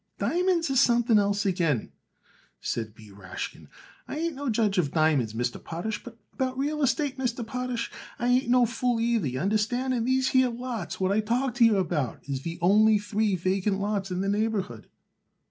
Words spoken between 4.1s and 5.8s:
ain't no judge of diamonds, Mr.